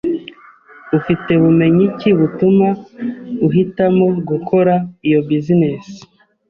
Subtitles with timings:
[0.97, 2.69] Ufite bumenyi ki butuma
[3.47, 4.73] uhitamo gukora
[5.07, 5.85] iyo business